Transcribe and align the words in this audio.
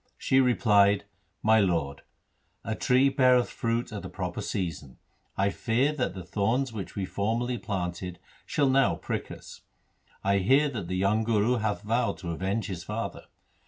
She 0.17 0.39
replied,' 0.39 1.03
My 1.43 1.59
lord, 1.59 2.01
a 2.63 2.73
tree 2.73 3.07
beareth 3.09 3.51
fruit 3.51 3.91
at 3.91 4.01
the 4.01 4.09
proper 4.09 4.41
season; 4.41 4.97
I 5.37 5.51
fear 5.51 5.93
that 5.93 6.15
the 6.15 6.23
thorns 6.23 6.73
which 6.73 6.95
we 6.95 7.05
formerly 7.05 7.59
planted 7.59 8.17
shall 8.47 8.67
now 8.67 8.95
prick 8.95 9.29
us. 9.29 9.61
I 10.23 10.39
hear 10.39 10.69
that 10.69 10.87
the 10.87 10.97
young 10.97 11.23
Guru 11.23 11.57
hath 11.59 11.83
vowed 11.83 12.17
to 12.17 12.31
avenge 12.31 12.65
his 12.65 12.83
father. 12.83 13.25